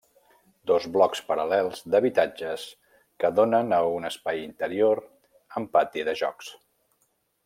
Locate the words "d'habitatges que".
1.95-3.31